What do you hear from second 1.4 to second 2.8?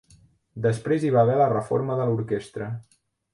la reforma de l'orquestra.